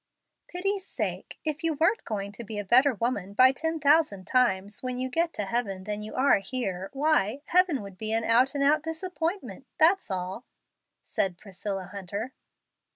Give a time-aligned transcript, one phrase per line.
[0.47, 1.37] Pity's sake!
[1.45, 5.09] if you weren't going to be a better woman by ten thousand times when you
[5.09, 8.81] get to heaven than you are here, why, heaven would be an out and out
[8.81, 10.43] disap¬ pointment, that's all,"
[11.05, 12.33] said Priscilla Hunter.